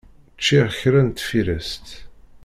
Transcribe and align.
Ččiɣ 0.37 0.67
kra 0.79 1.01
n 1.03 1.09
tfirest. 1.09 1.87